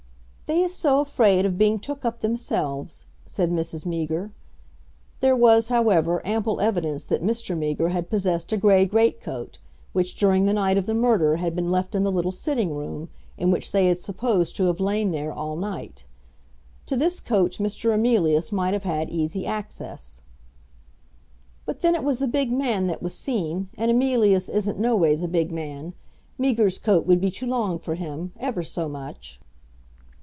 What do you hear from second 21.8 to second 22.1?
it